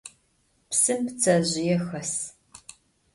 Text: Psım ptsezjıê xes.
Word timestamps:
Psım 0.69 1.01
ptsezjıê 1.15 1.77
xes. 1.87 2.13